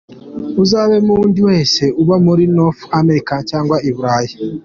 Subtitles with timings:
[0.63, 4.35] Uzabaze nundi wese uba muri North America cg i Burayi.